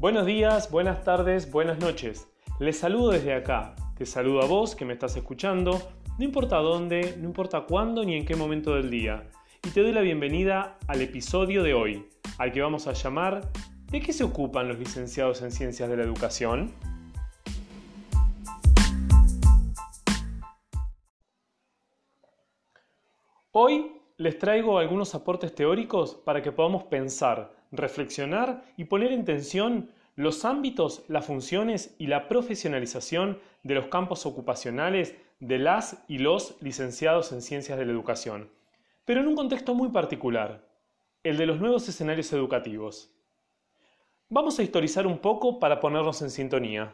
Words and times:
Buenos 0.00 0.26
días, 0.26 0.70
buenas 0.70 1.02
tardes, 1.02 1.50
buenas 1.50 1.80
noches. 1.80 2.28
Les 2.60 2.78
saludo 2.78 3.10
desde 3.10 3.34
acá. 3.34 3.74
Te 3.96 4.06
saludo 4.06 4.42
a 4.42 4.46
vos 4.46 4.76
que 4.76 4.84
me 4.84 4.92
estás 4.92 5.16
escuchando, 5.16 5.90
no 6.16 6.24
importa 6.24 6.58
dónde, 6.58 7.16
no 7.18 7.26
importa 7.26 7.62
cuándo 7.62 8.04
ni 8.04 8.14
en 8.14 8.24
qué 8.24 8.36
momento 8.36 8.76
del 8.76 8.90
día. 8.90 9.28
Y 9.66 9.70
te 9.70 9.82
doy 9.82 9.90
la 9.90 10.00
bienvenida 10.00 10.78
al 10.86 11.02
episodio 11.02 11.64
de 11.64 11.74
hoy, 11.74 12.08
al 12.38 12.52
que 12.52 12.60
vamos 12.60 12.86
a 12.86 12.92
llamar 12.92 13.50
¿De 13.90 14.00
qué 14.00 14.12
se 14.12 14.22
ocupan 14.22 14.68
los 14.68 14.78
licenciados 14.78 15.42
en 15.42 15.50
ciencias 15.50 15.90
de 15.90 15.96
la 15.96 16.04
educación? 16.04 16.72
Hoy 23.50 23.97
les 24.18 24.36
traigo 24.36 24.78
algunos 24.78 25.14
aportes 25.14 25.54
teóricos 25.54 26.16
para 26.16 26.42
que 26.42 26.50
podamos 26.50 26.82
pensar, 26.84 27.52
reflexionar 27.70 28.64
y 28.76 28.84
poner 28.84 29.12
en 29.12 29.24
tensión 29.24 29.90
los 30.16 30.44
ámbitos, 30.44 31.04
las 31.06 31.24
funciones 31.24 31.94
y 31.98 32.08
la 32.08 32.26
profesionalización 32.26 33.38
de 33.62 33.76
los 33.76 33.86
campos 33.86 34.26
ocupacionales 34.26 35.14
de 35.38 35.58
las 35.58 36.02
y 36.08 36.18
los 36.18 36.56
licenciados 36.60 37.30
en 37.30 37.42
ciencias 37.42 37.78
de 37.78 37.86
la 37.86 37.92
educación, 37.92 38.50
pero 39.04 39.20
en 39.20 39.28
un 39.28 39.36
contexto 39.36 39.76
muy 39.76 39.90
particular, 39.90 40.66
el 41.22 41.36
de 41.36 41.46
los 41.46 41.60
nuevos 41.60 41.88
escenarios 41.88 42.32
educativos. 42.32 43.14
Vamos 44.28 44.58
a 44.58 44.64
historizar 44.64 45.06
un 45.06 45.18
poco 45.18 45.60
para 45.60 45.78
ponernos 45.78 46.20
en 46.22 46.30
sintonía. 46.30 46.92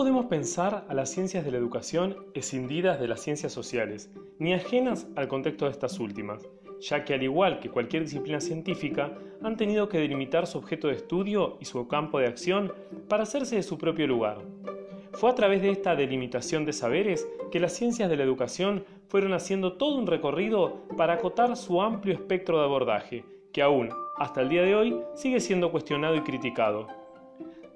Podemos 0.00 0.24
pensar 0.24 0.86
a 0.88 0.94
las 0.94 1.10
ciencias 1.10 1.44
de 1.44 1.50
la 1.50 1.58
educación 1.58 2.16
escindidas 2.32 2.98
de 2.98 3.06
las 3.06 3.20
ciencias 3.20 3.52
sociales, 3.52 4.10
ni 4.38 4.54
ajenas 4.54 5.06
al 5.14 5.28
contexto 5.28 5.66
de 5.66 5.72
estas 5.72 6.00
últimas, 6.00 6.48
ya 6.80 7.04
que 7.04 7.12
al 7.12 7.22
igual 7.22 7.60
que 7.60 7.68
cualquier 7.68 8.04
disciplina 8.04 8.40
científica, 8.40 9.12
han 9.42 9.58
tenido 9.58 9.90
que 9.90 9.98
delimitar 9.98 10.46
su 10.46 10.56
objeto 10.56 10.88
de 10.88 10.94
estudio 10.94 11.58
y 11.60 11.66
su 11.66 11.86
campo 11.86 12.18
de 12.18 12.28
acción 12.28 12.72
para 13.10 13.24
hacerse 13.24 13.56
de 13.56 13.62
su 13.62 13.76
propio 13.76 14.06
lugar. 14.06 14.38
Fue 15.12 15.28
a 15.28 15.34
través 15.34 15.60
de 15.60 15.70
esta 15.70 15.94
delimitación 15.94 16.64
de 16.64 16.72
saberes 16.72 17.28
que 17.52 17.60
las 17.60 17.74
ciencias 17.74 18.08
de 18.08 18.16
la 18.16 18.24
educación 18.24 18.86
fueron 19.08 19.34
haciendo 19.34 19.74
todo 19.74 19.98
un 19.98 20.06
recorrido 20.06 20.86
para 20.96 21.12
acotar 21.12 21.54
su 21.58 21.82
amplio 21.82 22.14
espectro 22.14 22.58
de 22.58 22.64
abordaje, 22.64 23.26
que 23.52 23.60
aún, 23.60 23.90
hasta 24.16 24.40
el 24.40 24.48
día 24.48 24.62
de 24.62 24.74
hoy, 24.74 24.98
sigue 25.14 25.40
siendo 25.40 25.70
cuestionado 25.70 26.16
y 26.16 26.22
criticado. 26.22 26.99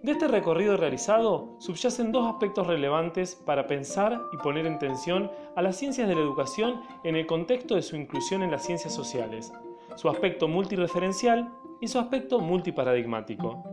De 0.04 0.12
este 0.12 0.28
recorrido 0.28 0.76
realizado 0.76 1.56
subyacen 1.60 2.12
dos 2.12 2.30
aspectos 2.30 2.66
relevantes 2.66 3.36
para 3.36 3.66
pensar 3.66 4.20
y 4.34 4.36
poner 4.36 4.66
en 4.66 4.78
tensión 4.78 5.30
a 5.56 5.62
las 5.62 5.76
ciencias 5.76 6.06
de 6.06 6.14
la 6.14 6.20
educación 6.20 6.82
en 7.04 7.16
el 7.16 7.24
contexto 7.24 7.74
de 7.74 7.80
su 7.80 7.96
inclusión 7.96 8.42
en 8.42 8.50
las 8.50 8.66
ciencias 8.66 8.94
sociales, 8.94 9.50
su 9.96 10.10
aspecto 10.10 10.46
multireferencial 10.46 11.48
y 11.80 11.88
su 11.88 11.98
aspecto 11.98 12.38
multiparadigmático. 12.38 13.64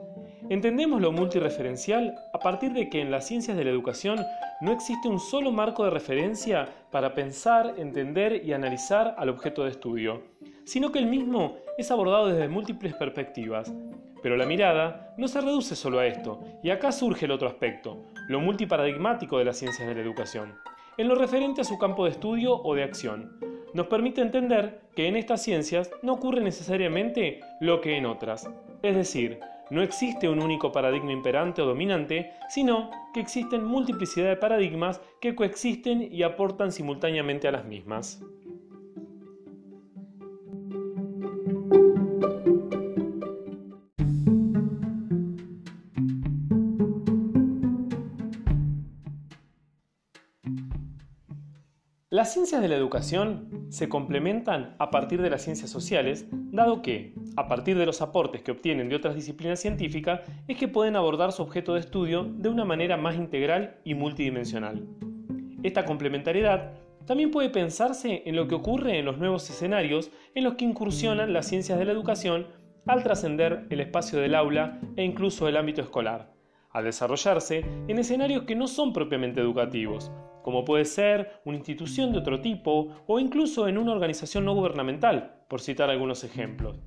Entendemos 0.48 1.02
lo 1.02 1.12
multireferencial 1.12 2.16
a 2.34 2.40
partir 2.40 2.72
de 2.72 2.90
que 2.90 3.02
en 3.02 3.12
las 3.12 3.28
ciencias 3.28 3.58
de 3.58 3.66
la 3.66 3.72
educación 3.72 4.18
no 4.62 4.72
existe 4.72 5.10
un 5.10 5.20
solo 5.20 5.52
marco 5.52 5.84
de 5.84 5.90
referencia 5.90 6.66
para 6.92 7.14
pensar, 7.14 7.74
entender 7.78 8.42
y 8.46 8.54
analizar 8.54 9.16
al 9.18 9.28
objeto 9.28 9.66
de 9.66 9.72
estudio, 9.72 10.22
sino 10.64 10.94
que 10.94 11.00
el 11.00 11.08
mismo 11.08 11.58
es 11.78 11.92
abordado 11.92 12.28
desde 12.28 12.48
múltiples 12.48 12.94
perspectivas, 12.94 13.74
pero 14.22 14.38
la 14.38 14.46
mirada 14.46 15.14
no 15.18 15.28
se 15.28 15.42
reduce 15.42 15.76
solo 15.76 16.00
a 16.00 16.08
esto, 16.08 16.40
y 16.64 16.70
acá 16.70 16.92
surge 16.92 17.26
el 17.26 17.32
otro 17.32 17.48
aspecto, 17.48 18.04
lo 18.28 18.40
multiparadigmático 18.40 19.38
de 19.38 19.46
las 19.46 19.58
ciencias 19.58 19.88
de 19.88 19.96
la 19.96 20.02
educación, 20.02 20.56
en 20.98 21.08
lo 21.08 21.16
referente 21.16 21.62
a 21.62 21.66
su 21.66 21.78
campo 21.78 22.06
de 22.06 22.12
estudio 22.12 22.56
o 22.56 22.76
de 22.76 22.84
acción. 22.84 23.40
Nos 23.74 23.88
permite 23.88 24.22
entender 24.22 24.82
que 24.96 25.08
en 25.08 25.16
estas 25.16 25.42
ciencias 25.42 25.90
no 26.02 26.14
ocurre 26.14 26.42
necesariamente 26.42 27.40
lo 27.60 27.82
que 27.82 27.98
en 27.98 28.06
otras, 28.06 28.50
es 28.84 28.96
decir, 28.96 29.40
no 29.72 29.82
existe 29.82 30.28
un 30.28 30.44
único 30.44 30.74
paradigma 30.74 31.14
imperante 31.14 31.62
o 31.62 31.66
dominante, 31.66 32.34
sino 32.50 32.92
que 33.14 33.22
existen 33.22 33.64
multiplicidad 33.64 34.28
de 34.28 34.36
paradigmas 34.36 35.00
que 35.22 35.34
coexisten 35.34 36.10
y 36.12 36.24
aportan 36.24 36.74
simultáneamente 36.74 37.48
a 37.48 37.54
las 37.54 37.64
mismas. 37.64 38.22
Las 52.22 52.34
ciencias 52.34 52.62
de 52.62 52.68
la 52.68 52.76
educación 52.76 53.66
se 53.70 53.90
complementan 53.90 54.76
a 54.78 54.92
partir 54.92 55.24
de 55.24 55.32
las 55.32 55.42
ciencias 55.42 55.72
sociales, 55.72 56.28
dado 56.32 56.84
que, 56.84 57.16
a 57.36 57.48
partir 57.48 57.80
de 57.80 57.88
los 57.88 58.00
aportes 58.00 58.44
que 58.44 58.52
obtienen 58.52 58.90
de 58.90 58.96
otras 58.96 59.16
disciplinas 59.16 59.60
científicas, 59.60 60.22
es 60.48 60.56
que 60.56 60.68
pueden 60.68 60.96
abordar 60.96 61.32
su 61.32 61.42
objeto 61.42 61.74
de 61.74 61.80
estudio 61.80 62.26
de 62.26 62.50
una 62.50 62.64
manera 62.64 62.96
más 62.96 63.16
integral 63.16 63.80
y 63.84 63.96
multidimensional. 63.96 64.88
Esta 65.64 65.84
complementariedad 65.84 66.74
también 67.08 67.32
puede 67.32 67.50
pensarse 67.50 68.22
en 68.28 68.36
lo 68.36 68.48
que 68.48 68.54
ocurre 68.54 69.00
en 69.00 69.06
los 69.06 69.18
nuevos 69.18 69.50
escenarios 69.50 70.12
en 70.36 70.44
los 70.44 70.54
que 70.54 70.66
incursionan 70.66 71.34
las 71.34 71.48
ciencias 71.48 71.80
de 71.80 71.86
la 71.86 71.92
educación 71.92 72.46
al 72.86 73.02
trascender 73.02 73.66
el 73.72 73.80
espacio 73.80 74.20
del 74.20 74.36
aula 74.36 74.80
e 74.96 75.04
incluso 75.04 75.48
el 75.48 75.58
ámbito 75.58 75.82
escolar, 75.82 76.32
al 76.74 76.86
desarrollarse 76.86 77.66
en 77.88 78.00
escenarios 78.00 78.44
que 78.44 78.56
no 78.56 78.68
son 78.68 78.94
propiamente 78.94 79.42
educativos, 79.42 80.12
como 80.44 80.66
puede 80.66 80.86
ser 80.86 81.42
una 81.46 81.58
institución 81.58 82.12
de 82.12 82.20
otro 82.20 82.42
tipo 82.42 82.90
o 83.08 83.20
incluso 83.20 83.68
en 83.68 83.78
una 83.78 83.92
organización 83.92 84.46
no 84.46 84.56
gubernamental, 84.56 85.44
por 85.48 85.62
citar 85.62 85.90
algunos 85.90 86.24
ejemplos. 86.24 86.80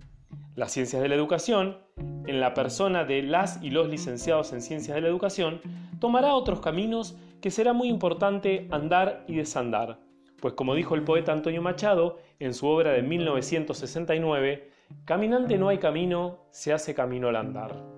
Las 0.54 0.72
ciencias 0.72 1.02
de 1.02 1.08
la 1.08 1.14
educación, 1.14 1.78
en 2.26 2.40
la 2.40 2.54
persona 2.54 3.04
de 3.04 3.22
las 3.22 3.62
y 3.62 3.70
los 3.70 3.88
licenciados 3.88 4.52
en 4.52 4.62
ciencias 4.62 4.94
de 4.94 5.00
la 5.00 5.08
educación, 5.08 5.60
tomará 6.00 6.34
otros 6.34 6.60
caminos 6.60 7.16
que 7.40 7.50
será 7.50 7.72
muy 7.72 7.88
importante 7.88 8.68
andar 8.70 9.24
y 9.28 9.36
desandar, 9.36 10.00
pues 10.40 10.54
como 10.54 10.74
dijo 10.74 10.94
el 10.94 11.04
poeta 11.04 11.32
Antonio 11.32 11.62
Machado 11.62 12.18
en 12.38 12.54
su 12.54 12.66
obra 12.66 12.92
de 12.92 13.02
1969, 13.02 14.70
Caminante 15.04 15.58
no 15.58 15.68
hay 15.68 15.78
camino, 15.78 16.46
se 16.50 16.72
hace 16.72 16.94
camino 16.94 17.28
al 17.28 17.36
andar. 17.36 17.93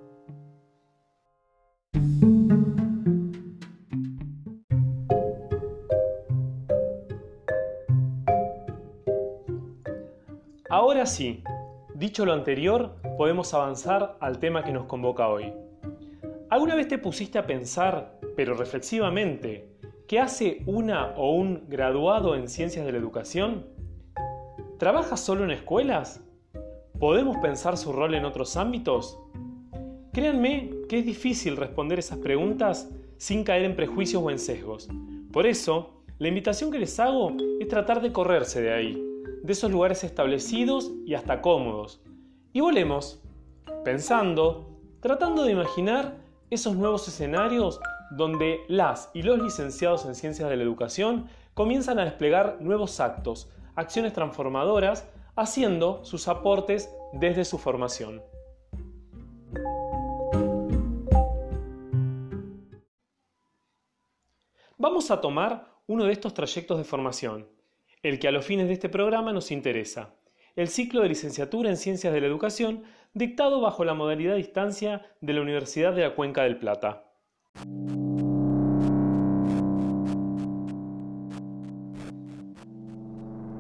Ahora 10.97 11.05
sí, 11.05 11.45
dicho 11.95 12.25
lo 12.25 12.33
anterior, 12.33 12.97
podemos 13.19 13.53
avanzar 13.53 14.17
al 14.19 14.39
tema 14.39 14.65
que 14.65 14.73
nos 14.73 14.87
convoca 14.87 15.29
hoy. 15.29 15.53
¿Alguna 16.49 16.75
vez 16.75 16.89
te 16.89 16.97
pusiste 16.97 17.39
a 17.39 17.47
pensar, 17.47 18.19
pero 18.35 18.55
reflexivamente, 18.55 19.77
qué 20.09 20.21
hace 20.21 20.63
una 20.65 21.09
o 21.19 21.35
un 21.35 21.69
graduado 21.69 22.35
en 22.35 22.49
ciencias 22.49 22.87
de 22.87 22.93
la 22.93 22.97
educación? 22.97 23.67
¿Trabaja 24.79 25.19
solo 25.19 25.45
en 25.45 25.51
escuelas? 25.51 26.25
¿Podemos 26.99 27.37
pensar 27.43 27.77
su 27.77 27.93
rol 27.93 28.15
en 28.15 28.25
otros 28.25 28.57
ámbitos? 28.57 29.19
Créanme 30.15 30.71
que 30.89 31.01
es 31.01 31.05
difícil 31.05 31.59
responder 31.59 31.99
esas 31.99 32.21
preguntas 32.21 32.89
sin 33.19 33.45
caer 33.45 33.67
en 33.67 33.77
prejuicios 33.77 34.23
o 34.23 34.31
en 34.31 34.39
sesgos. 34.39 34.89
Por 35.31 35.47
eso, 35.47 36.05
la 36.17 36.29
invitación 36.29 36.71
que 36.71 36.79
les 36.79 36.99
hago 36.99 37.37
es 37.61 37.69
tratar 37.69 38.01
de 38.01 38.13
correrse 38.13 38.63
de 38.63 38.73
ahí 38.73 39.16
de 39.43 39.53
esos 39.53 39.71
lugares 39.71 40.05
establecidos 40.05 40.93
y 41.05 41.15
hasta 41.15 41.41
cómodos. 41.41 42.01
Y 42.53 42.61
volemos, 42.61 43.23
pensando, 43.85 44.79
tratando 45.01 45.45
de 45.45 45.53
imaginar 45.53 46.17
esos 46.51 46.77
nuevos 46.77 47.07
escenarios 47.09 47.81
donde 48.11 48.61
las 48.69 49.11
y 49.15 49.23
los 49.23 49.39
licenciados 49.39 50.07
en 50.07 50.15
ciencias 50.15 50.49
de 50.49 50.57
la 50.57 50.63
educación 50.63 51.29
comienzan 51.55 51.99
a 51.99 52.05
desplegar 52.05 52.59
nuevos 52.61 53.01
actos, 53.01 53.51
acciones 53.75 54.13
transformadoras, 54.13 55.09
haciendo 55.35 56.05
sus 56.05 56.29
aportes 56.29 56.91
desde 57.13 57.45
su 57.45 57.59
formación. 57.59 58.23
Vamos 64.79 65.11
a 65.11 65.21
tomar 65.21 65.75
uno 65.87 66.05
de 66.05 66.13
estos 66.13 66.35
trayectos 66.35 66.79
de 66.79 66.85
formación, 66.85 67.49
el 68.09 68.21
que 68.21 68.29
a 68.29 68.31
los 68.31 68.45
fines 68.47 68.69
de 68.69 68.75
este 68.75 68.89
programa 68.89 69.33
nos 69.33 69.51
interesa, 69.51 70.15
el 70.55 70.69
ciclo 70.69 71.03
de 71.03 71.09
licenciatura 71.09 71.71
en 71.71 71.77
Ciencias 71.77 72.13
de 72.13 72.21
la 72.21 72.29
Educación 72.29 72.85
dictado 73.15 73.61
bajo 73.61 73.85
la 73.85 73.95
modalidad 73.95 74.33
de 74.33 74.39
distancia 74.39 75.03
de 75.21 75.33
la 75.33 75.41
Universidad 75.41 75.93
de 75.93 76.03
la 76.03 76.15
Cuenca 76.15 76.45
del 76.45 76.57
Plata. 76.57 77.05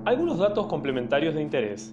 Algunos 0.04 0.38
datos 0.38 0.66
complementarios 0.66 1.34
de 1.34 1.42
interés. 1.42 1.92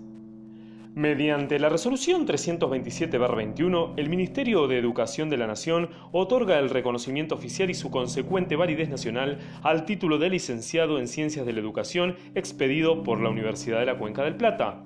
Mediante 0.96 1.58
la 1.58 1.70
resolución 1.70 2.28
327-21, 2.28 3.94
el 3.98 4.10
Ministerio 4.10 4.68
de 4.68 4.78
Educación 4.78 5.28
de 5.32 5.38
la 5.38 5.48
Nación 5.48 5.90
otorga 6.12 6.60
el 6.60 6.70
reconocimiento 6.70 7.34
oficial 7.34 7.72
y 7.72 7.74
su 7.74 7.90
consecuente 7.90 8.56
validez 8.56 8.90
nacional 8.90 9.40
al 9.64 9.86
título 9.86 10.20
de 10.20 10.30
licenciado 10.30 11.00
en 11.00 11.08
Ciencias 11.08 11.48
de 11.48 11.54
la 11.54 11.62
Educación 11.62 12.16
expedido 12.36 13.02
por 13.02 13.20
la 13.22 13.30
Universidad 13.30 13.80
de 13.80 13.88
la 13.88 13.98
Cuenca 13.98 14.24
del 14.24 14.36
Plata. 14.36 14.84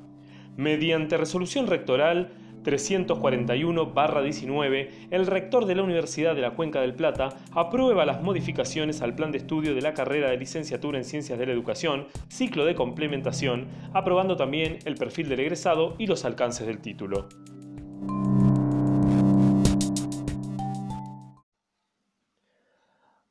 Mediante 0.56 1.18
resolución 1.18 1.68
rectoral 1.68 2.31
341-19, 2.68 5.08
el 5.10 5.25
rector 5.25 5.66
de 5.66 5.75
la 5.75 5.84
Universidad 5.84 6.36
de 6.36 6.42
la 6.42 6.52
Cuenca 6.52 6.81
del 6.81 6.94
Plata 6.94 7.30
aprueba 7.54 8.06
las 8.06 8.22
modificaciones 8.22 9.02
al 9.02 9.16
plan 9.16 9.31
de 9.31 9.38
estudio 9.38 9.74
de 9.74 9.81
la 9.81 9.94
carrera 9.94 10.30
de 10.30 10.36
licenciatura 10.38 10.98
en 10.98 11.06
Ciencias 11.06 11.40
de 11.40 11.46
la 11.46 11.54
Educación, 11.54 12.08
ciclo 12.28 12.66
de 12.66 12.75
complementación, 12.75 13.68
aprobando 13.94 14.36
también 14.36 14.80
el 14.84 14.96
perfil 14.96 15.30
del 15.30 15.40
egresado 15.40 15.96
y 15.98 16.08
los 16.08 16.25
alcances 16.25 16.68
del 16.68 16.80
título. 16.80 17.30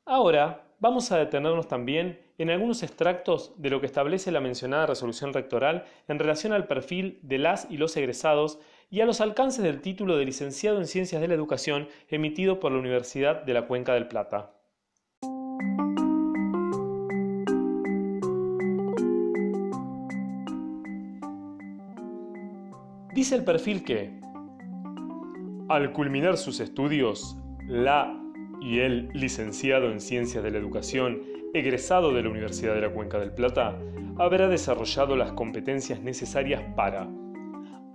Ahora 0.05 0.67
vamos 0.79 1.11
a 1.11 1.17
detenernos 1.17 1.67
también 1.67 2.19
en 2.37 2.49
algunos 2.49 2.83
extractos 2.83 3.53
de 3.57 3.69
lo 3.69 3.79
que 3.79 3.87
establece 3.87 4.31
la 4.31 4.39
mencionada 4.39 4.85
resolución 4.85 5.33
rectoral 5.33 5.85
en 6.07 6.19
relación 6.19 6.53
al 6.53 6.67
perfil 6.67 7.19
de 7.23 7.39
las 7.39 7.67
y 7.69 7.77
los 7.77 7.97
egresados 7.97 8.59
y 8.89 9.01
a 9.01 9.05
los 9.05 9.19
alcances 9.21 9.63
del 9.63 9.81
título 9.81 10.17
de 10.17 10.25
licenciado 10.25 10.77
en 10.77 10.87
Ciencias 10.87 11.21
de 11.21 11.27
la 11.27 11.33
Educación 11.33 11.87
emitido 12.07 12.59
por 12.59 12.71
la 12.71 12.79
Universidad 12.79 13.43
de 13.43 13.53
la 13.53 13.67
Cuenca 13.67 13.93
del 13.93 14.07
Plata. 14.07 14.53
Dice 23.13 23.35
el 23.35 23.43
perfil 23.43 23.83
que, 23.83 24.21
al 25.69 25.91
culminar 25.91 26.37
sus 26.37 26.59
estudios, 26.59 27.35
la 27.67 28.15
y 28.61 28.79
el 28.79 29.09
licenciado 29.13 29.91
en 29.91 29.99
Ciencias 29.99 30.43
de 30.43 30.51
la 30.51 30.59
Educación, 30.59 31.23
egresado 31.53 32.13
de 32.13 32.21
la 32.21 32.29
Universidad 32.29 32.75
de 32.75 32.81
la 32.81 32.93
Cuenca 32.93 33.19
del 33.19 33.33
Plata, 33.33 33.77
habrá 34.17 34.47
desarrollado 34.47 35.15
las 35.15 35.33
competencias 35.33 35.99
necesarias 36.01 36.61
para 36.75 37.09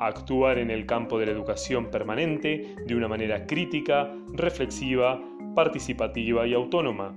actuar 0.07 0.59
en 0.59 0.71
el 0.71 0.87
campo 0.87 1.19
de 1.19 1.27
la 1.27 1.33
educación 1.33 1.91
permanente 1.91 2.75
de 2.87 2.95
una 2.95 3.09
manera 3.09 3.47
crítica, 3.47 4.11
reflexiva, 4.33 5.21
participativa 5.55 6.47
y 6.47 6.55
autónoma. 6.55 7.17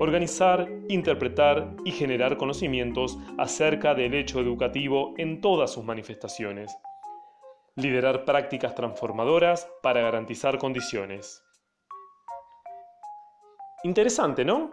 Organizar, 0.00 0.68
interpretar 0.88 1.74
y 1.84 1.90
generar 1.90 2.36
conocimientos 2.36 3.18
acerca 3.36 3.94
del 3.94 4.14
hecho 4.14 4.40
educativo 4.40 5.14
en 5.18 5.40
todas 5.40 5.72
sus 5.72 5.84
manifestaciones. 5.84 6.76
Liderar 7.74 8.24
prácticas 8.24 8.74
transformadoras 8.74 9.68
para 9.82 10.00
garantizar 10.00 10.58
condiciones. 10.58 11.42
Interesante, 13.84 14.44
¿no? 14.44 14.70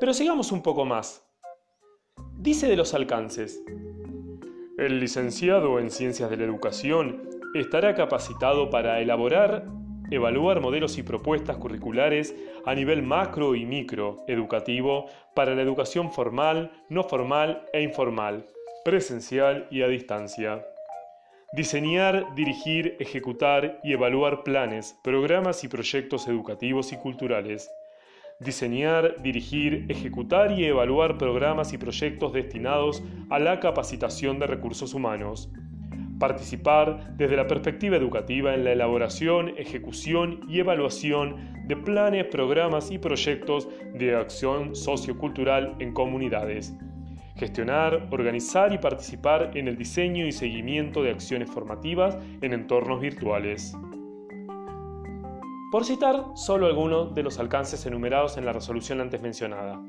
Pero 0.00 0.12
sigamos 0.12 0.50
un 0.50 0.62
poco 0.62 0.84
más. 0.84 1.24
Dice 2.36 2.66
de 2.66 2.76
los 2.76 2.92
alcances. 2.94 3.62
El 4.82 4.98
licenciado 4.98 5.78
en 5.78 5.92
Ciencias 5.92 6.28
de 6.28 6.36
la 6.36 6.42
Educación 6.42 7.22
estará 7.54 7.94
capacitado 7.94 8.68
para 8.68 8.98
elaborar, 8.98 9.64
evaluar 10.10 10.60
modelos 10.60 10.98
y 10.98 11.04
propuestas 11.04 11.56
curriculares 11.56 12.34
a 12.66 12.74
nivel 12.74 13.04
macro 13.04 13.54
y 13.54 13.64
micro 13.64 14.24
educativo 14.26 15.06
para 15.36 15.54
la 15.54 15.62
educación 15.62 16.10
formal, 16.10 16.72
no 16.88 17.04
formal 17.04 17.64
e 17.72 17.80
informal, 17.80 18.44
presencial 18.84 19.68
y 19.70 19.82
a 19.82 19.86
distancia. 19.86 20.66
Diseñar, 21.52 22.34
dirigir, 22.34 22.96
ejecutar 22.98 23.78
y 23.84 23.92
evaluar 23.92 24.42
planes, 24.42 24.96
programas 25.04 25.62
y 25.62 25.68
proyectos 25.68 26.26
educativos 26.26 26.92
y 26.92 26.96
culturales 26.96 27.70
diseñar, 28.40 29.22
dirigir, 29.22 29.86
ejecutar 29.88 30.52
y 30.52 30.64
evaluar 30.64 31.18
programas 31.18 31.72
y 31.72 31.78
proyectos 31.78 32.32
destinados 32.32 33.02
a 33.30 33.38
la 33.38 33.60
capacitación 33.60 34.38
de 34.38 34.46
recursos 34.46 34.94
humanos. 34.94 35.50
Participar 36.18 37.16
desde 37.16 37.36
la 37.36 37.46
perspectiva 37.46 37.96
educativa 37.96 38.54
en 38.54 38.64
la 38.64 38.72
elaboración, 38.72 39.54
ejecución 39.56 40.40
y 40.48 40.60
evaluación 40.60 41.52
de 41.66 41.76
planes, 41.76 42.26
programas 42.26 42.90
y 42.90 42.98
proyectos 42.98 43.68
de 43.94 44.14
acción 44.14 44.74
sociocultural 44.74 45.74
en 45.80 45.92
comunidades. 45.92 46.74
Gestionar, 47.36 48.08
organizar 48.10 48.72
y 48.72 48.78
participar 48.78 49.50
en 49.54 49.66
el 49.66 49.76
diseño 49.76 50.26
y 50.26 50.32
seguimiento 50.32 51.02
de 51.02 51.10
acciones 51.10 51.50
formativas 51.50 52.16
en 52.40 52.52
entornos 52.52 53.00
virtuales 53.00 53.74
por 55.72 55.86
citar 55.86 56.26
solo 56.34 56.66
algunos 56.66 57.14
de 57.14 57.22
los 57.22 57.38
alcances 57.38 57.86
enumerados 57.86 58.36
en 58.36 58.44
la 58.44 58.52
resolución 58.52 59.00
antes 59.00 59.22
mencionada. 59.22 59.80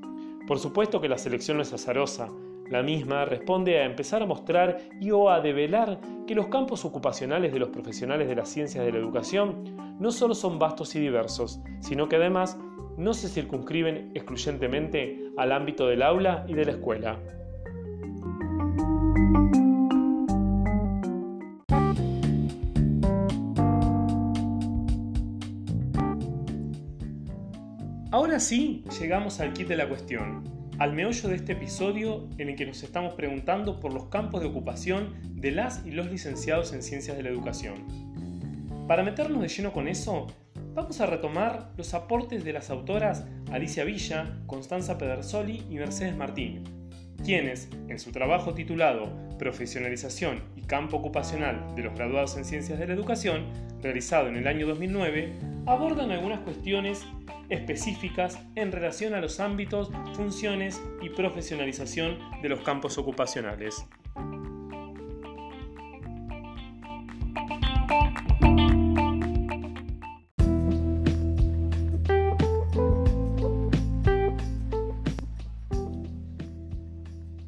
Por 0.47 0.57
supuesto 0.57 1.01
que 1.01 1.09
la 1.09 1.18
selección 1.18 1.57
no 1.57 1.63
es 1.63 1.74
azarosa, 1.74 2.30
la 2.69 2.81
misma 2.81 3.25
responde 3.25 3.80
a 3.80 3.83
empezar 3.83 4.24
a 4.24 4.25
mostrar 4.25 4.77
y 5.01 5.12
o 5.12 5.30
a 5.30 5.41
develar 5.41 6.00
que 6.25 6.35
los 6.35 6.47
campos 6.47 6.85
ocupacionales 6.85 7.51
de 7.51 7.59
los 7.59 7.68
profesionales 7.68 8.30
de 8.30 8.35
las 8.35 8.47
ciencias 8.47 8.85
de 8.85 8.94
la 8.94 9.00
educación 9.00 9.97
no 10.00 10.09
solo 10.12 10.35
son 10.35 10.57
vastos 10.57 10.95
y 10.95 11.01
diversos, 11.01 11.59
sino 11.81 12.07
que 12.07 12.15
además 12.15 12.57
no 12.95 13.13
se 13.13 13.27
circunscriben 13.27 14.12
excluyentemente 14.15 15.31
al 15.36 15.51
ámbito 15.51 15.88
del 15.88 16.01
aula 16.01 16.45
y 16.47 16.53
de 16.53 16.63
la 16.63 16.71
escuela. 16.71 17.19
Ahora 28.33 28.41
sí, 28.41 28.83
llegamos 29.00 29.39
al 29.39 29.53
kit 29.53 29.68
de 29.68 29.77
la 29.77 29.88
cuestión, 29.88 30.44
al 30.80 30.91
meollo 30.94 31.30
de 31.30 31.35
este 31.35 31.53
episodio 31.53 32.27
en 32.39 32.50
el 32.50 32.56
que 32.56 32.65
nos 32.65 32.81
estamos 32.81 33.13
preguntando 33.13 33.80
por 33.80 33.94
los 33.94 34.06
campos 34.06 34.41
de 34.41 34.47
ocupación 34.47 35.13
de 35.39 35.51
las 35.51 35.85
y 35.85 35.91
los 35.91 36.09
licenciados 36.09 36.74
en 36.74 36.81
ciencias 36.81 37.15
de 37.15 37.21
la 37.21 37.30
educación. 37.30 37.85
Para 38.88 39.03
meternos 39.03 39.39
de 39.39 39.50
lleno 39.50 39.71
con 39.71 39.88
eso, 39.88 40.25
vamos 40.74 41.00
a 41.00 41.06
retomar 41.06 41.74
los 41.77 41.94
aportes 41.94 42.44
de 42.44 42.53
las 42.53 42.71
autoras 42.71 43.27
Alicia 43.51 43.83
Villa, 43.83 44.39
Constanza 44.47 44.97
Pedersoli 44.97 45.63
y 45.69 45.75
Mercedes 45.75 46.18
Martín, 46.18 46.63
quienes, 47.24 47.69
en 47.88 48.00
su 48.00 48.12
trabajo 48.12 48.56
titulado 48.56 49.13
Profesionalización 49.38 50.41
y 50.56 50.62
Campo 50.62 50.97
Ocupacional 50.97 51.75
de 51.75 51.83
los 51.83 51.94
Graduados 51.94 52.36
en 52.36 52.45
Ciencias 52.45 52.79
de 52.79 52.88
la 52.88 52.94
Educación, 52.95 53.45
realizado 53.83 54.27
en 54.27 54.38
el 54.38 54.47
año 54.47 54.65
2009, 54.65 55.33
abordan 55.68 56.09
algunas 56.09 56.39
cuestiones 56.39 57.06
específicas 57.50 58.40
en 58.56 58.72
relación 58.72 59.13
a 59.13 59.22
los 59.22 59.39
ámbitos, 59.39 59.91
funciones 60.13 60.82
y 61.01 61.10
profesionalización 61.10 62.17
de 62.41 62.50
los 62.50 62.62
campos 62.62 62.98
ocupacionales. 62.98 63.86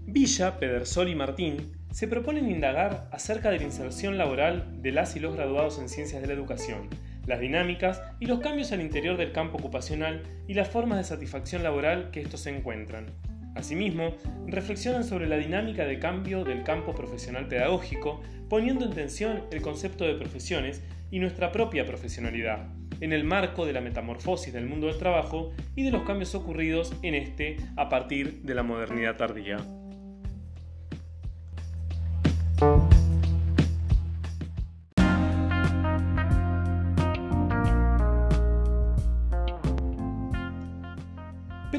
Villa, 0.07 0.59
Pedersol 0.59 1.09
y 1.09 1.15
Martín 1.15 1.71
se 1.91 2.07
proponen 2.07 2.49
indagar 2.49 3.07
acerca 3.11 3.51
de 3.51 3.57
la 3.59 3.63
inserción 3.63 4.17
laboral 4.17 4.81
de 4.81 4.91
las 4.91 5.15
y 5.15 5.19
los 5.19 5.35
graduados 5.35 5.79
en 5.79 5.87
ciencias 5.87 6.21
de 6.21 6.27
la 6.27 6.33
educación, 6.33 6.89
las 7.27 7.39
dinámicas 7.39 8.01
y 8.19 8.25
los 8.25 8.39
cambios 8.39 8.71
al 8.71 8.81
interior 8.81 9.17
del 9.17 9.31
campo 9.31 9.57
ocupacional 9.57 10.23
y 10.47 10.53
las 10.53 10.69
formas 10.69 10.97
de 10.97 11.03
satisfacción 11.03 11.63
laboral 11.63 12.11
que 12.11 12.21
estos 12.21 12.41
se 12.41 12.55
encuentran. 12.55 13.07
Asimismo, 13.55 14.15
reflexionan 14.47 15.05
sobre 15.05 15.27
la 15.27 15.37
dinámica 15.37 15.85
de 15.85 15.97
cambio 15.97 16.43
del 16.43 16.63
campo 16.63 16.93
profesional 16.93 17.47
pedagógico, 17.47 18.21
poniendo 18.49 18.85
en 18.85 18.93
tensión 18.93 19.43
el 19.51 19.61
concepto 19.61 20.03
de 20.03 20.15
profesiones 20.15 20.83
y 21.09 21.19
nuestra 21.19 21.51
propia 21.53 21.85
profesionalidad, 21.85 22.67
en 22.99 23.13
el 23.13 23.23
marco 23.23 23.65
de 23.65 23.73
la 23.73 23.81
metamorfosis 23.81 24.53
del 24.53 24.67
mundo 24.67 24.87
del 24.87 24.97
trabajo 24.97 25.53
y 25.75 25.83
de 25.83 25.91
los 25.91 26.03
cambios 26.03 26.35
ocurridos 26.35 26.93
en 27.01 27.15
este 27.15 27.57
a 27.77 27.87
partir 27.87 28.41
de 28.41 28.55
la 28.55 28.63
modernidad 28.63 29.15
tardía. 29.15 29.57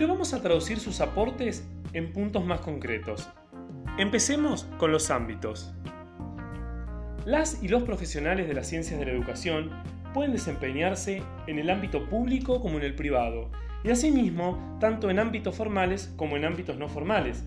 Vamos 0.07 0.33
a 0.33 0.41
traducir 0.41 0.79
sus 0.79 1.01
aportes 1.01 1.69
en 1.93 2.13
puntos 2.13 2.45
más 2.45 2.61
concretos. 2.61 3.29
Empecemos 3.99 4.67
con 4.79 4.93
los 4.93 5.11
ámbitos. 5.11 5.75
Las 7.25 7.63
y 7.63 7.69
los 7.69 7.83
profesionales 7.83 8.47
de 8.47 8.55
las 8.55 8.69
ciencias 8.69 8.99
de 9.01 9.07
la 9.07 9.13
educación 9.13 9.71
pueden 10.15 10.33
desempeñarse 10.33 11.23
en 11.47 11.59
el 11.59 11.71
ámbito 11.71 12.09
público 12.09 12.63
como 12.63 12.79
en 12.79 12.85
el 12.85 12.95
privado, 12.95 13.51
y 13.85 13.91
asimismo 13.91 14.79
tanto 14.81 15.11
en 15.11 15.19
ámbitos 15.19 15.55
formales 15.55 16.15
como 16.17 16.37
en 16.37 16.45
ámbitos 16.45 16.79
no 16.79 16.89
formales, 16.89 17.45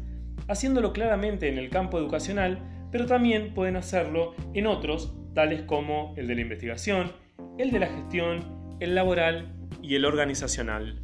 haciéndolo 0.48 0.94
claramente 0.94 1.50
en 1.50 1.58
el 1.58 1.70
campo 1.70 1.98
educacional 1.98 2.60
pero 2.92 3.06
también 3.06 3.54
pueden 3.54 3.76
hacerlo 3.76 4.36
en 4.54 4.68
otros, 4.68 5.16
tales 5.34 5.62
como 5.64 6.14
el 6.18 6.28
de 6.28 6.36
la 6.36 6.42
investigación, 6.42 7.12
el 7.58 7.72
de 7.72 7.80
la 7.80 7.88
gestión, 7.88 8.78
el 8.80 8.96
laboral 8.96 9.54
y 9.82 9.96
el 9.96 10.06
organizacional. 10.06 11.00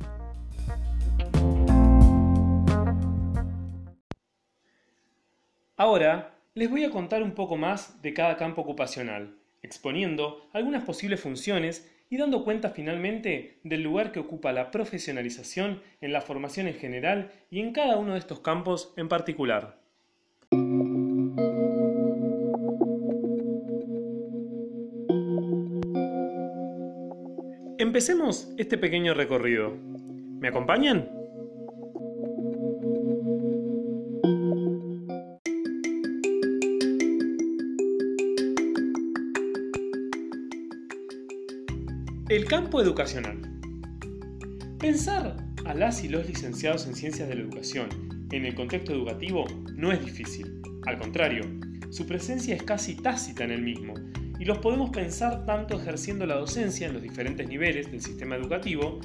Ahora 5.86 6.34
les 6.56 6.68
voy 6.68 6.84
a 6.84 6.90
contar 6.90 7.22
un 7.22 7.34
poco 7.34 7.58
más 7.58 8.02
de 8.02 8.12
cada 8.16 8.38
campo 8.38 8.62
ocupacional, 8.62 9.36
exponiendo 9.62 10.50
algunas 10.52 10.84
posibles 10.84 11.22
funciones 11.22 11.88
y 12.10 12.18
dando 12.18 12.44
cuenta 12.44 12.72
finalmente 12.72 13.60
del 13.64 13.84
lugar 13.84 14.12
que 14.12 14.20
ocupa 14.20 14.52
la 14.52 14.72
profesionalización 14.72 15.84
en 16.02 16.12
la 16.12 16.22
formación 16.22 16.68
en 16.68 16.74
general 16.74 17.32
y 17.52 17.60
en 17.60 17.72
cada 17.72 17.98
uno 17.98 18.14
de 18.14 18.18
estos 18.18 18.40
campos 18.40 18.96
en 18.98 19.08
particular. 19.08 19.78
Empecemos 27.78 28.52
este 28.58 28.80
pequeño 28.80 29.14
recorrido. 29.14 29.78
¿Me 30.40 30.48
acompañan? 30.48 31.15
Campo 42.48 42.80
educacional. 42.80 43.42
Pensar 44.78 45.36
a 45.66 45.74
las 45.74 46.04
y 46.04 46.10
los 46.10 46.28
licenciados 46.28 46.86
en 46.86 46.94
ciencias 46.94 47.28
de 47.28 47.34
la 47.34 47.42
educación 47.42 47.90
en 48.32 48.46
el 48.46 48.54
contexto 48.54 48.94
educativo 48.94 49.46
no 49.74 49.92
es 49.92 50.06
difícil. 50.06 50.62
Al 50.86 51.00
contrario, 51.00 51.44
su 51.90 52.06
presencia 52.06 52.54
es 52.56 52.62
casi 52.62 52.98
tácita 52.98 53.46
en 53.46 53.52
el 53.52 53.64
mismo 53.64 53.96
y 54.38 54.46
los 54.46 54.60
podemos 54.60 54.92
pensar 54.92 55.44
tanto 55.48 55.82
ejerciendo 55.82 56.28
la 56.28 56.36
docencia 56.36 56.86
en 56.86 56.94
los 56.94 57.02
diferentes 57.02 57.48
niveles 57.48 57.90
del 57.90 58.02
sistema 58.02 58.36
educativo 58.36 59.00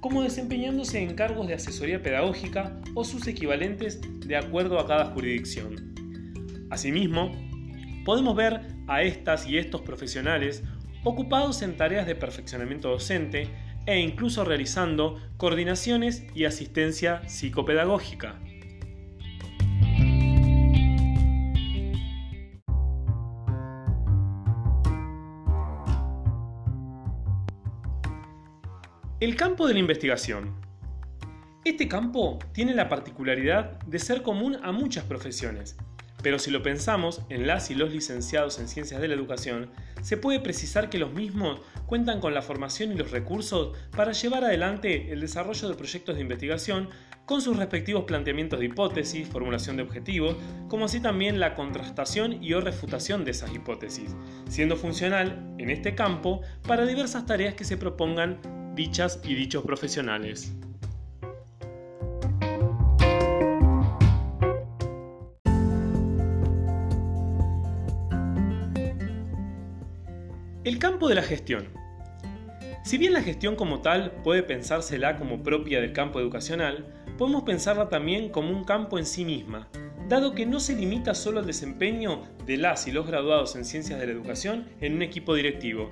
como 0.00 0.22
desempeñándose 0.22 1.02
en 1.02 1.14
cargos 1.14 1.48
de 1.48 1.54
asesoría 1.54 2.02
pedagógica 2.02 2.80
o 2.94 3.04
sus 3.04 3.26
equivalentes 3.26 4.00
de 4.26 4.36
acuerdo 4.38 4.80
a 4.80 4.86
cada 4.86 5.04
jurisdicción. 5.06 5.94
Asimismo, 6.70 7.30
podemos 8.06 8.34
ver 8.34 8.62
a 8.86 9.02
estas 9.02 9.46
y 9.46 9.58
estos 9.58 9.82
profesionales 9.82 10.62
ocupados 11.06 11.62
en 11.62 11.76
tareas 11.76 12.04
de 12.04 12.16
perfeccionamiento 12.16 12.90
docente 12.90 13.48
e 13.86 14.00
incluso 14.00 14.44
realizando 14.44 15.20
coordinaciones 15.36 16.24
y 16.34 16.46
asistencia 16.46 17.22
psicopedagógica. 17.28 18.40
El 29.20 29.36
campo 29.36 29.68
de 29.68 29.74
la 29.74 29.78
investigación. 29.78 30.56
Este 31.64 31.86
campo 31.86 32.40
tiene 32.50 32.74
la 32.74 32.88
particularidad 32.88 33.78
de 33.84 34.00
ser 34.00 34.22
común 34.22 34.58
a 34.60 34.72
muchas 34.72 35.04
profesiones, 35.04 35.76
pero 36.26 36.40
si 36.40 36.50
lo 36.50 36.60
pensamos 36.60 37.22
en 37.28 37.46
las 37.46 37.70
y 37.70 37.76
los 37.76 37.92
licenciados 37.92 38.58
en 38.58 38.66
ciencias 38.66 39.00
de 39.00 39.06
la 39.06 39.14
educación, 39.14 39.70
se 40.02 40.16
puede 40.16 40.40
precisar 40.40 40.90
que 40.90 40.98
los 40.98 41.12
mismos 41.12 41.60
cuentan 41.86 42.18
con 42.18 42.34
la 42.34 42.42
formación 42.42 42.90
y 42.90 42.96
los 42.96 43.12
recursos 43.12 43.78
para 43.96 44.10
llevar 44.10 44.42
adelante 44.42 45.12
el 45.12 45.20
desarrollo 45.20 45.68
de 45.68 45.76
proyectos 45.76 46.16
de 46.16 46.22
investigación 46.22 46.88
con 47.26 47.42
sus 47.42 47.56
respectivos 47.56 48.06
planteamientos 48.06 48.58
de 48.58 48.64
hipótesis, 48.64 49.28
formulación 49.28 49.76
de 49.76 49.84
objetivos, 49.84 50.34
como 50.66 50.86
así 50.86 50.98
también 50.98 51.38
la 51.38 51.54
contrastación 51.54 52.42
y 52.42 52.54
o 52.54 52.60
refutación 52.60 53.24
de 53.24 53.30
esas 53.30 53.54
hipótesis, 53.54 54.16
siendo 54.48 54.74
funcional 54.74 55.54
en 55.58 55.70
este 55.70 55.94
campo 55.94 56.40
para 56.66 56.86
diversas 56.86 57.24
tareas 57.24 57.54
que 57.54 57.62
se 57.62 57.76
propongan 57.76 58.40
dichas 58.74 59.20
y 59.22 59.36
dichos 59.36 59.62
profesionales. 59.62 60.56
El 70.76 70.82
campo 70.82 71.08
de 71.08 71.14
la 71.14 71.22
gestión. 71.22 71.68
Si 72.84 72.98
bien 72.98 73.14
la 73.14 73.22
gestión 73.22 73.56
como 73.56 73.80
tal 73.80 74.10
puede 74.22 74.42
pensársela 74.42 75.16
como 75.16 75.42
propia 75.42 75.80
del 75.80 75.94
campo 75.94 76.20
educacional, 76.20 76.84
podemos 77.16 77.44
pensarla 77.44 77.88
también 77.88 78.28
como 78.28 78.50
un 78.50 78.62
campo 78.62 78.98
en 78.98 79.06
sí 79.06 79.24
misma, 79.24 79.70
dado 80.06 80.34
que 80.34 80.44
no 80.44 80.60
se 80.60 80.76
limita 80.76 81.14
solo 81.14 81.40
al 81.40 81.46
desempeño 81.46 82.24
de 82.44 82.58
las 82.58 82.86
y 82.86 82.92
los 82.92 83.06
graduados 83.06 83.56
en 83.56 83.64
ciencias 83.64 83.98
de 83.98 84.04
la 84.04 84.12
educación 84.12 84.68
en 84.82 84.96
un 84.96 85.00
equipo 85.00 85.34
directivo, 85.34 85.90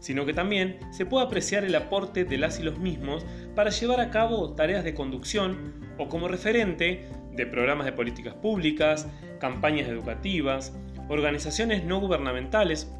sino 0.00 0.26
que 0.26 0.34
también 0.34 0.80
se 0.90 1.06
puede 1.06 1.26
apreciar 1.26 1.64
el 1.64 1.76
aporte 1.76 2.24
de 2.24 2.36
las 2.36 2.58
y 2.58 2.64
los 2.64 2.76
mismos 2.80 3.24
para 3.54 3.70
llevar 3.70 4.00
a 4.00 4.10
cabo 4.10 4.52
tareas 4.54 4.82
de 4.82 4.94
conducción 4.94 5.74
o 5.96 6.08
como 6.08 6.26
referente 6.26 7.06
de 7.30 7.46
programas 7.46 7.86
de 7.86 7.92
políticas 7.92 8.34
públicas, 8.34 9.06
campañas 9.38 9.88
educativas, 9.88 10.74
organizaciones 11.08 11.84
no 11.84 12.00
gubernamentales 12.00 12.90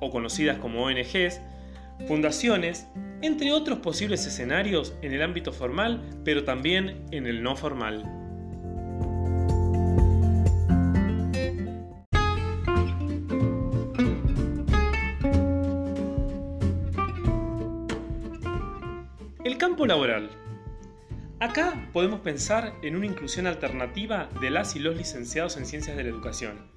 o 0.00 0.10
conocidas 0.10 0.58
como 0.58 0.84
ONGs, 0.84 1.40
fundaciones, 2.06 2.86
entre 3.22 3.52
otros 3.52 3.78
posibles 3.78 4.26
escenarios 4.26 4.94
en 5.02 5.12
el 5.12 5.22
ámbito 5.22 5.52
formal, 5.52 6.02
pero 6.24 6.44
también 6.44 7.06
en 7.10 7.26
el 7.26 7.42
no 7.42 7.56
formal. 7.56 8.04
El 19.44 19.58
campo 19.58 19.86
laboral. 19.86 20.30
Acá 21.38 21.88
podemos 21.92 22.20
pensar 22.20 22.74
en 22.82 22.96
una 22.96 23.06
inclusión 23.06 23.46
alternativa 23.46 24.28
de 24.40 24.50
las 24.50 24.74
y 24.74 24.78
los 24.78 24.96
licenciados 24.96 25.56
en 25.56 25.66
ciencias 25.66 25.96
de 25.96 26.02
la 26.02 26.08
educación 26.08 26.75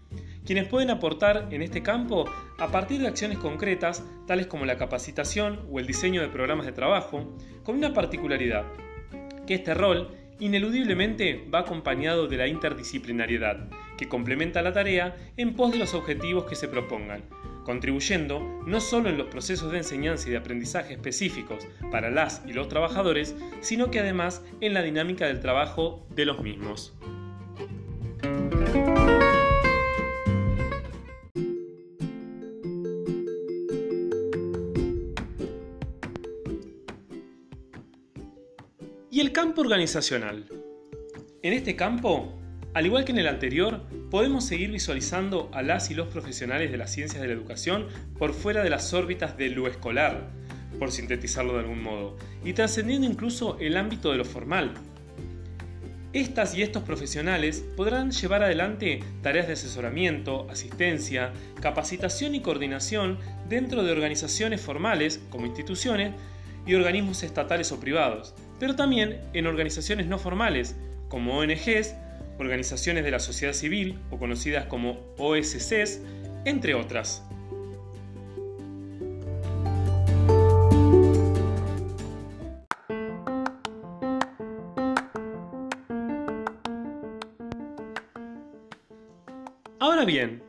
quienes 0.50 0.68
pueden 0.68 0.89
aportar 0.89 1.48
en 1.51 1.62
este 1.62 1.84
campo 1.84 2.25
a 2.58 2.72
partir 2.72 3.00
de 3.00 3.08
acciones 3.08 3.38
concretas, 3.38 4.03
tales 4.25 4.48
como 4.48 4.65
la 4.65 4.77
capacitación 4.77 5.60
o 5.72 5.77
el 5.77 5.86
diseño 5.86 6.22
de 6.24 6.27
programas 6.27 6.65
de 6.65 6.72
trabajo, 6.72 7.38
con 7.63 7.75
una 7.75 7.94
particularidad, 7.94 8.65
que 9.46 9.53
este 9.53 9.75
rol 9.75 10.10
ineludiblemente 10.39 11.48
va 11.53 11.60
acompañado 11.60 12.25
de 12.25 12.38
la 12.38 12.48
interdisciplinariedad, 12.48 13.70
que 13.96 14.08
complementa 14.08 14.63
la 14.63 14.74
tarea 14.74 15.15
en 15.38 15.53
pos 15.53 15.72
de 15.72 15.77
los 15.77 15.94
objetivos 15.94 16.46
que 16.46 16.56
se 16.56 16.68
propongan, 16.68 17.25
contribuyendo 17.63 18.39
no 18.65 18.82
solo 18.82 19.10
en 19.10 19.20
los 19.20 19.27
procesos 19.27 19.72
de 19.72 19.77
enseñanza 19.77 20.29
y 20.29 20.32
de 20.32 20.38
aprendizaje 20.38 20.96
específicos 20.96 21.68
para 21.91 22.10
las 22.10 22.41
y 22.48 22.53
los 22.53 22.70
trabajadores, 22.70 23.36
sino 23.60 23.91
que 23.91 24.00
además 24.00 24.44
en 24.62 24.74
la 24.74 24.82
dinámica 24.82 25.27
del 25.27 25.41
trabajo 25.41 26.08
de 26.10 26.25
los 26.25 26.41
mismos. 26.41 26.98
Campo 39.39 39.62
organizacional. 39.62 40.48
En 41.43 41.53
este 41.53 41.77
campo, 41.77 42.38
al 42.74 42.86
igual 42.86 43.05
que 43.05 43.13
en 43.13 43.19
el 43.19 43.27
anterior, 43.27 43.86
podemos 44.12 44.43
seguir 44.43 44.69
visualizando 44.69 45.50
a 45.53 45.62
las 45.62 45.89
y 45.89 45.93
los 45.93 46.10
profesionales 46.10 46.72
de 46.72 46.77
las 46.77 46.91
ciencias 46.91 47.22
de 47.22 47.29
la 47.29 47.36
educación 47.36 47.88
por 48.17 48.34
fuera 48.34 48.63
de 48.63 48.69
las 48.69 48.93
órbitas 48.93 49.38
de 49.38 49.48
lo 49.48 49.67
escolar, 49.67 50.29
por 50.77 50.91
sintetizarlo 50.91 51.53
de 51.53 51.60
algún 51.60 51.81
modo, 51.81 52.17
y 52.43 52.51
trascendiendo 52.51 53.08
incluso 53.08 53.58
el 53.62 53.77
ámbito 53.77 54.12
de 54.12 54.17
lo 54.17 54.25
formal. 54.25 54.74
Estas 56.12 56.53
y 56.58 56.62
estos 56.62 56.84
profesionales 56.84 57.63
podrán 57.77 58.12
llevar 58.12 58.43
adelante 58.43 59.00
tareas 59.22 59.48
de 59.48 59.53
asesoramiento, 59.53 60.50
asistencia, 60.51 61.31
capacitación 61.62 62.36
y 62.36 62.41
coordinación 62.41 63.17
dentro 63.48 63.84
de 63.84 63.93
organizaciones 63.93 64.60
formales 64.60 65.22
como 65.29 65.46
instituciones 65.46 66.13
y 66.65 66.74
organismos 66.74 67.24
estatales 67.24 67.72
o 67.72 67.79
privados, 67.79 68.36
pero 68.60 68.75
también 68.75 69.22
en 69.34 69.48
organizaciones 69.48 70.08
no 70.08 70.20
formales, 70.20 70.75
como 71.08 71.38
ONGs, 71.38 71.96
organizaciones 72.38 73.04
de 73.04 73.12
la 73.12 73.20
sociedad 73.20 73.54
civil 73.54 74.00
o 74.12 74.18
conocidas 74.18 74.66
como 74.66 75.00
OSCs, 75.18 76.01
entre 76.46 76.75
otras. 76.75 77.24
Ahora 89.82 90.06
bien, 90.06 90.44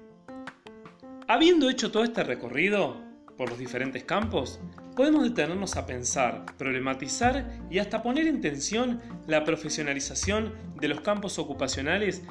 habiendo 1.29 1.71
hecho 1.71 1.91
todo 1.91 2.05
este 2.05 2.25
recorrido 2.25 2.97
por 3.37 3.49
los 3.49 3.59
diferentes 3.59 4.05
campos, 4.05 4.61
podemos 4.97 5.25
detenernos 5.25 5.77
a 5.77 5.87
pensar, 5.87 6.47
problematizar 6.59 7.61
y 7.71 7.79
hasta 7.79 8.03
poner 8.03 8.27
en 8.27 8.41
tensión 8.41 9.01
la 9.27 9.45
profesionalización 9.45 10.53
de 10.81 10.89
los 10.89 11.01
campos 11.01 11.39
ocupacionales 11.39 12.23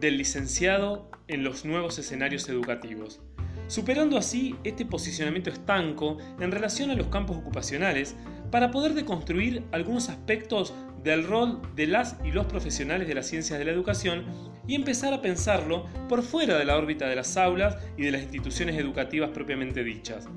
del 0.00 0.18
licenciado 0.18 1.10
en 1.28 1.42
los 1.42 1.64
nuevos 1.64 1.98
escenarios 1.98 2.48
educativos, 2.48 3.20
superando 3.68 4.16
así 4.16 4.56
este 4.64 4.84
posicionamiento 4.84 5.50
estanco 5.50 6.18
en 6.40 6.52
relación 6.52 6.90
a 6.90 6.94
los 6.94 7.08
campos 7.08 7.36
ocupacionales 7.36 8.14
para 8.50 8.70
poder 8.70 8.94
deconstruir 8.94 9.64
algunos 9.72 10.08
aspectos 10.08 10.72
del 11.02 11.24
rol 11.26 11.60
de 11.74 11.86
las 11.86 12.16
y 12.24 12.30
los 12.30 12.46
profesionales 12.46 13.08
de 13.08 13.14
las 13.14 13.26
ciencias 13.26 13.58
de 13.58 13.64
la 13.64 13.72
educación 13.72 14.24
y 14.66 14.74
empezar 14.74 15.14
a 15.14 15.22
pensarlo 15.22 15.86
por 16.08 16.22
fuera 16.22 16.58
de 16.58 16.64
la 16.64 16.76
órbita 16.76 17.08
de 17.08 17.16
las 17.16 17.36
aulas 17.36 17.76
y 17.96 18.02
de 18.02 18.10
las 18.10 18.22
instituciones 18.22 18.76
educativas 18.76 19.30
propiamente 19.30 19.84
dichas. 19.84 20.28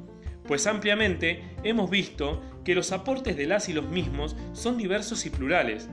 Pues 0.50 0.66
ampliamente 0.66 1.44
hemos 1.62 1.92
visto 1.92 2.42
que 2.66 2.74
los 2.74 2.92
aportes 2.92 3.38
de 3.38 3.46
las 3.46 3.70
y 3.70 3.74
los 3.74 3.88
mismos 3.88 4.36
son 4.54 4.80
diversos 4.80 5.28
y 5.28 5.30
plurales. 5.30 5.90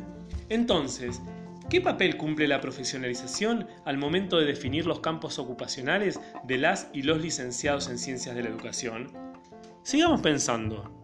Entonces, 0.49 1.21
¿Qué 1.69 1.81
papel 1.81 2.17
cumple 2.17 2.47
la 2.47 2.61
profesionalización 2.61 3.67
al 3.85 3.99
momento 3.99 4.39
de 4.39 4.47
definir 4.47 4.87
los 4.87 5.01
campos 5.01 5.41
ocupacionales 5.41 6.21
de 6.45 6.59
las 6.59 6.89
y 6.93 7.03
los 7.03 7.21
licenciados 7.21 7.89
en 7.89 7.99
ciencias 7.99 8.37
de 8.37 8.45
la 8.45 8.49
educación? 8.49 9.11
Sigamos 9.83 10.21
pensando. 10.21 10.96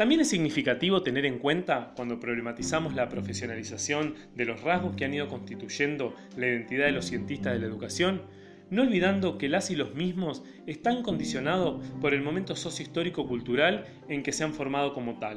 También 0.00 0.22
es 0.22 0.30
significativo 0.30 1.02
tener 1.02 1.26
en 1.26 1.38
cuenta, 1.38 1.92
cuando 1.94 2.18
problematizamos 2.18 2.94
la 2.94 3.10
profesionalización 3.10 4.14
de 4.34 4.46
los 4.46 4.62
rasgos 4.62 4.96
que 4.96 5.04
han 5.04 5.12
ido 5.12 5.28
constituyendo 5.28 6.14
la 6.38 6.46
identidad 6.46 6.86
de 6.86 6.92
los 6.92 7.04
cientistas 7.04 7.52
de 7.52 7.58
la 7.58 7.66
educación, 7.66 8.22
no 8.70 8.80
olvidando 8.80 9.36
que 9.36 9.50
las 9.50 9.70
y 9.70 9.76
los 9.76 9.94
mismos 9.94 10.42
están 10.66 11.02
condicionados 11.02 11.86
por 12.00 12.14
el 12.14 12.22
momento 12.22 12.56
sociohistórico-cultural 12.56 13.84
en 14.08 14.22
que 14.22 14.32
se 14.32 14.42
han 14.42 14.54
formado 14.54 14.94
como 14.94 15.18
tal, 15.18 15.36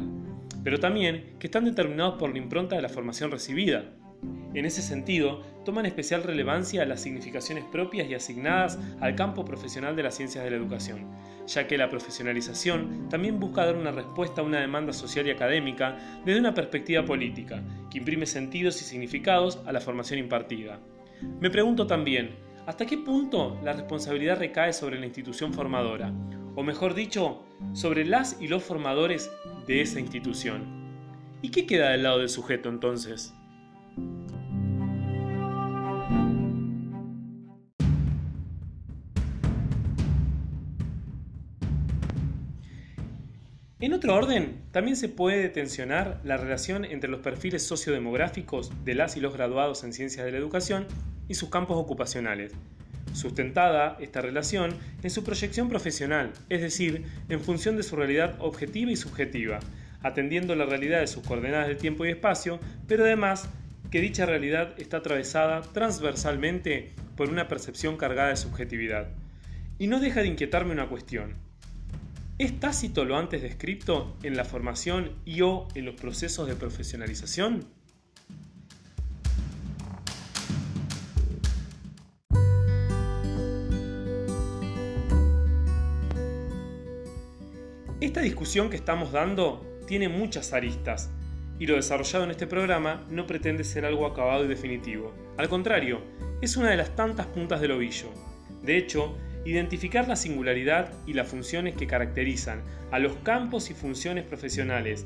pero 0.63 0.79
también 0.79 1.35
que 1.39 1.47
están 1.47 1.65
determinados 1.65 2.17
por 2.17 2.31
la 2.31 2.37
impronta 2.37 2.77
de 2.77 2.83
la 2.83 2.87
formación 2.87 3.31
recibida. 3.31 3.91
En 4.53 4.65
ese 4.65 4.81
sentido, 4.81 5.41
toman 5.65 5.85
especial 5.85 6.23
relevancia 6.23 6.85
las 6.85 7.01
significaciones 7.01 7.63
propias 7.65 8.07
y 8.09 8.13
asignadas 8.13 8.79
al 8.99 9.15
campo 9.15 9.45
profesional 9.45 9.95
de 9.95 10.03
las 10.03 10.15
ciencias 10.15 10.43
de 10.43 10.51
la 10.51 10.57
educación, 10.57 11.09
ya 11.47 11.67
que 11.67 11.77
la 11.77 11.89
profesionalización 11.89 13.09
también 13.09 13.39
busca 13.39 13.65
dar 13.65 13.75
una 13.75 13.91
respuesta 13.91 14.41
a 14.41 14.43
una 14.43 14.59
demanda 14.59 14.93
social 14.93 15.27
y 15.27 15.31
académica 15.31 15.97
desde 16.25 16.39
una 16.39 16.53
perspectiva 16.53 17.05
política, 17.05 17.63
que 17.89 17.99
imprime 17.99 18.25
sentidos 18.25 18.81
y 18.81 18.85
significados 18.85 19.61
a 19.65 19.71
la 19.71 19.81
formación 19.81 20.19
impartida. 20.19 20.79
Me 21.39 21.49
pregunto 21.49 21.87
también, 21.87 22.31
¿Hasta 22.65 22.85
qué 22.85 22.97
punto 22.97 23.59
la 23.61 23.73
responsabilidad 23.73 24.39
recae 24.39 24.71
sobre 24.71 24.97
la 24.97 25.05
institución 25.05 25.53
formadora? 25.53 26.13
O 26.55 26.63
mejor 26.63 26.93
dicho, 26.93 27.43
sobre 27.73 28.05
las 28.05 28.37
y 28.39 28.47
los 28.47 28.63
formadores 28.63 29.29
de 29.67 29.81
esa 29.81 29.99
institución. 29.99 30.81
¿Y 31.41 31.49
qué 31.49 31.65
queda 31.65 31.89
del 31.89 32.03
lado 32.03 32.19
del 32.19 32.29
sujeto 32.29 32.69
entonces? 32.69 33.33
En 43.83 43.91
otro 43.91 44.15
orden, 44.15 44.61
también 44.71 44.95
se 44.95 45.09
puede 45.09 45.49
tensionar 45.49 46.21
la 46.23 46.37
relación 46.37 46.85
entre 46.85 47.09
los 47.09 47.19
perfiles 47.19 47.67
sociodemográficos 47.67 48.71
de 48.85 48.95
las 48.95 49.17
y 49.17 49.19
los 49.19 49.33
graduados 49.33 49.83
en 49.83 49.91
ciencias 49.91 50.25
de 50.25 50.31
la 50.31 50.37
educación 50.37 50.87
y 51.27 51.33
sus 51.33 51.49
campos 51.49 51.75
ocupacionales, 51.75 52.53
sustentada 53.11 53.97
esta 53.99 54.21
relación 54.21 54.73
en 55.03 55.09
su 55.09 55.25
proyección 55.25 55.67
profesional, 55.67 56.31
es 56.47 56.61
decir, 56.61 57.03
en 57.27 57.41
función 57.41 57.75
de 57.75 57.83
su 57.83 57.97
realidad 57.97 58.35
objetiva 58.39 58.89
y 58.89 58.95
subjetiva, 58.95 59.59
atendiendo 60.01 60.55
la 60.55 60.65
realidad 60.65 61.01
de 61.01 61.07
sus 61.07 61.27
coordenadas 61.27 61.67
de 61.67 61.75
tiempo 61.75 62.05
y 62.05 62.09
espacio, 62.11 62.61
pero 62.87 63.03
además 63.03 63.49
que 63.93 64.01
dicha 64.01 64.25
realidad 64.25 64.73
está 64.79 64.97
atravesada 64.97 65.61
transversalmente 65.61 66.95
por 67.15 67.29
una 67.29 67.47
percepción 67.47 67.95
cargada 67.95 68.29
de 68.29 68.37
subjetividad. 68.37 69.11
Y 69.77 69.85
no 69.85 69.99
deja 69.99 70.21
de 70.21 70.29
inquietarme 70.29 70.73
una 70.73 70.89
cuestión. 70.89 71.35
¿Es 72.39 72.59
tácito 72.59 73.05
lo 73.05 73.15
antes 73.17 73.43
descrito 73.43 74.17
en 74.23 74.35
la 74.35 74.45
formación 74.45 75.11
y 75.25 75.41
o 75.41 75.67
en 75.75 75.85
los 75.85 75.93
procesos 75.93 76.47
de 76.47 76.55
profesionalización? 76.55 77.67
Esta 88.01 88.21
discusión 88.21 88.71
que 88.71 88.75
estamos 88.75 89.11
dando 89.11 89.63
tiene 89.85 90.09
muchas 90.09 90.51
aristas 90.53 91.11
y 91.59 91.67
lo 91.67 91.75
desarrollado 91.75 92.23
en 92.23 92.31
este 92.31 92.47
programa 92.47 93.05
no 93.09 93.27
pretende 93.27 93.63
ser 93.63 93.85
algo 93.85 94.05
acabado 94.05 94.45
y 94.45 94.47
definitivo. 94.47 95.13
Al 95.37 95.49
contrario, 95.49 96.01
es 96.41 96.57
una 96.57 96.69
de 96.69 96.77
las 96.77 96.95
tantas 96.95 97.27
puntas 97.27 97.61
del 97.61 97.71
ovillo. 97.71 98.09
De 98.61 98.77
hecho, 98.77 99.17
identificar 99.45 100.07
la 100.07 100.15
singularidad 100.15 100.91
y 101.05 101.13
las 101.13 101.27
funciones 101.27 101.75
que 101.75 101.87
caracterizan 101.87 102.61
a 102.91 102.99
los 102.99 103.13
campos 103.17 103.69
y 103.69 103.73
funciones 103.73 104.25
profesionales 104.25 105.05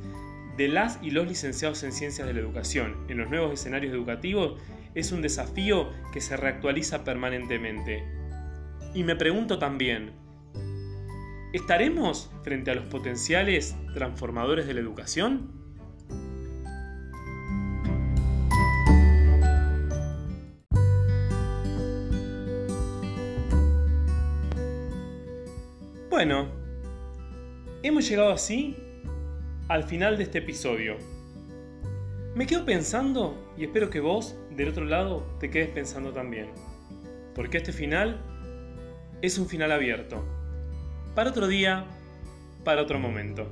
de 0.57 0.67
las 0.67 0.99
y 1.01 1.11
los 1.11 1.27
licenciados 1.27 1.83
en 1.83 1.91
ciencias 1.91 2.27
de 2.27 2.33
la 2.33 2.39
educación 2.39 3.05
en 3.09 3.17
los 3.17 3.29
nuevos 3.29 3.53
escenarios 3.53 3.93
educativos 3.93 4.59
es 4.95 5.11
un 5.11 5.21
desafío 5.21 5.89
que 6.11 6.21
se 6.21 6.37
reactualiza 6.37 7.03
permanentemente. 7.03 8.03
Y 8.93 9.03
me 9.03 9.15
pregunto 9.15 9.59
también, 9.59 10.13
¿Estaremos 11.53 12.29
frente 12.43 12.71
a 12.71 12.75
los 12.75 12.85
potenciales 12.87 13.75
transformadores 13.93 14.67
de 14.67 14.73
la 14.73 14.81
educación? 14.81 15.66
Bueno, 26.17 26.47
hemos 27.83 28.09
llegado 28.09 28.31
así 28.31 28.75
al 29.67 29.83
final 29.83 30.17
de 30.17 30.23
este 30.23 30.39
episodio. 30.39 30.97
Me 32.33 32.47
quedo 32.47 32.65
pensando 32.65 33.53
y 33.55 33.65
espero 33.65 33.91
que 33.91 33.99
vos, 33.99 34.35
del 34.49 34.69
otro 34.69 34.85
lado, 34.85 35.27
te 35.39 35.51
quedes 35.51 35.69
pensando 35.69 36.13
también. 36.13 36.47
Porque 37.35 37.57
este 37.57 37.71
final 37.71 38.19
es 39.21 39.37
un 39.37 39.47
final 39.47 39.71
abierto 39.71 40.25
para 41.13 41.29
otro 41.29 41.45
día, 41.45 41.85
para 42.63 42.81
otro 42.81 42.97
momento. 42.97 43.47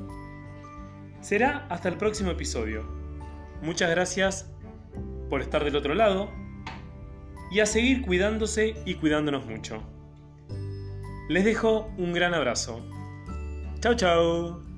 Será 1.22 1.68
hasta 1.70 1.88
el 1.88 1.98
próximo 1.98 2.32
episodio. 2.32 2.84
Muchas 3.62 3.92
gracias 3.92 4.52
por 5.30 5.42
estar 5.42 5.64
del 5.64 5.76
otro 5.76 5.94
lado 5.94 6.32
y 7.52 7.60
a 7.60 7.68
seguir 7.68 8.02
cuidándose 8.02 8.74
y 8.88 8.96
cuidándonos 8.96 9.46
mucho. 9.46 9.84
Les 11.28 11.44
dejo 11.44 11.90
un 11.98 12.14
gran 12.14 12.34
abrazo. 12.34 12.86
Chao, 13.80 13.96
chao. 13.96 14.75